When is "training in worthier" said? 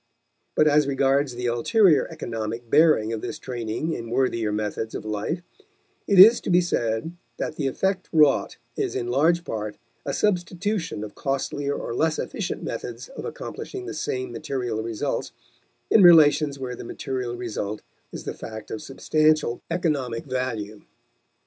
3.37-4.51